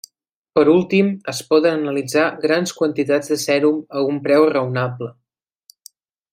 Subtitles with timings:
[0.59, 5.15] Per últim es poden analitzar grans quantitats de sèrum a un preu raonable.